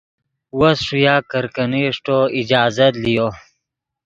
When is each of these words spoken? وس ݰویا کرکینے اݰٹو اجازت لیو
وس 0.59 0.77
ݰویا 0.87 1.15
کرکینے 1.31 1.81
اݰٹو 1.87 2.19
اجازت 2.39 2.93
لیو 3.03 3.27